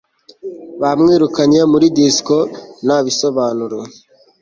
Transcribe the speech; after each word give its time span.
bamwirukanye 0.81 1.59
muri 1.71 1.87
disco 1.99 2.37
nta 2.85 2.97
bisobanuro 3.05 3.79